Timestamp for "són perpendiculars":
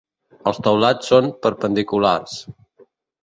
1.11-2.39